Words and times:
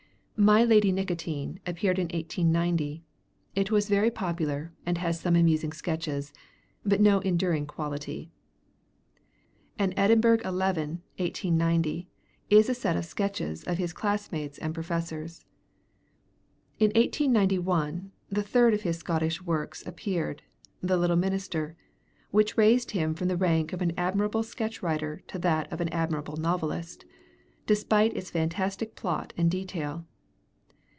'My 0.43 0.63
Lady 0.63 0.91
Nicotine' 0.91 1.59
appeared 1.67 1.99
in 1.99 2.05
1890; 2.05 3.03
it 3.53 3.69
was 3.69 3.87
very 3.87 4.09
popular, 4.09 4.73
and 4.87 4.97
has 4.97 5.19
some 5.19 5.35
amusing 5.35 5.71
sketches, 5.71 6.33
but 6.83 6.99
no 6.99 7.19
enduring 7.19 7.67
quality. 7.67 8.31
'An 9.77 9.93
Edinburgh 9.95 10.39
Eleven' 10.43 11.03
(1890) 11.19 12.07
is 12.49 12.67
a 12.69 12.73
set 12.73 12.97
of 12.97 13.05
sketches 13.05 13.63
of 13.65 13.77
his 13.77 13.93
classmates 13.93 14.57
and 14.57 14.73
professors. 14.73 15.45
In 16.79 16.87
1891 16.95 18.11
the 18.27 18.41
third 18.41 18.73
of 18.73 18.81
his 18.81 18.97
Scotch 18.97 19.43
works 19.43 19.85
appeared, 19.85 20.41
'The 20.81 20.97
Little 20.97 21.17
Minister,' 21.17 21.75
which 22.31 22.57
raised 22.57 22.89
him 22.97 23.13
from 23.13 23.27
the 23.27 23.37
rank 23.37 23.73
of 23.73 23.81
an 23.83 23.91
admirable 23.95 24.41
sketch 24.41 24.81
writer 24.81 25.21
to 25.27 25.37
that 25.37 25.71
of 25.71 25.81
an 25.81 25.89
admirable 25.89 26.37
novelist, 26.37 27.05
despite 27.67 28.17
its 28.17 28.31
fantastic 28.31 28.95
plot 28.95 29.33
and 29.37 29.51
detail. 29.51 30.03